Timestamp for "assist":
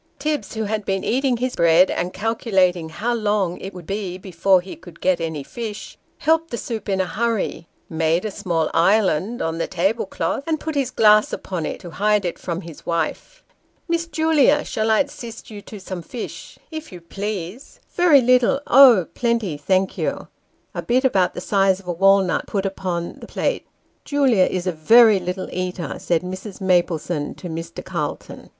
15.01-15.51